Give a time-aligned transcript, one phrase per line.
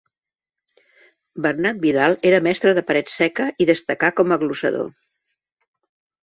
[1.45, 4.91] Bernat Vidal era mestre de paret seca i destacà com a glosador.